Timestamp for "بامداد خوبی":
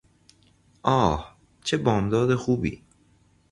1.77-2.83